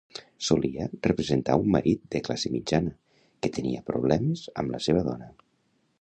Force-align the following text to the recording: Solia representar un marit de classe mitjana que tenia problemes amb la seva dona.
Solia 0.45 0.87
representar 1.07 1.57
un 1.65 1.69
marit 1.75 2.01
de 2.15 2.21
classe 2.29 2.51
mitjana 2.55 2.95
que 3.43 3.53
tenia 3.59 3.85
problemes 3.91 4.45
amb 4.63 4.77
la 4.77 4.85
seva 4.87 5.09
dona. 5.11 5.33